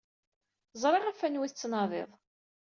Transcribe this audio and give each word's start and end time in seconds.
Ẓriɣ 0.81 1.03
ɣef 1.05 1.19
wanwa 1.21 1.43
ay 1.45 1.51
tettnadiḍ. 1.51 2.09